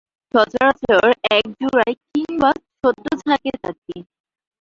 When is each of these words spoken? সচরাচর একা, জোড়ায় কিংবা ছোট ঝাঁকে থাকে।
সচরাচর 0.33 1.05
একা, 1.31 1.51
জোড়ায় 1.59 1.95
কিংবা 2.05 2.49
ছোট 2.79 2.95
ঝাঁকে 3.21 3.51
থাকে। 3.63 3.95